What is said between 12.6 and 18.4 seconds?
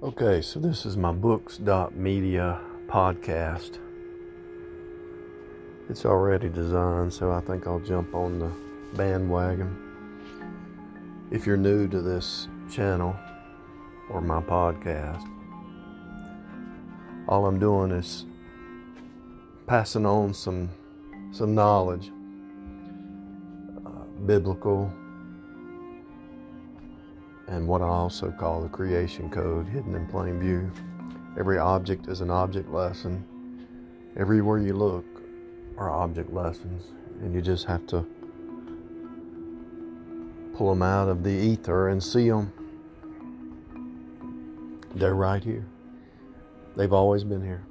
channel or my podcast, all I'm doing is